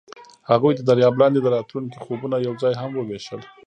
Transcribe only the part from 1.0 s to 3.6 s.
لاندې د راتلونکي خوبونه یوځای هم وویشل.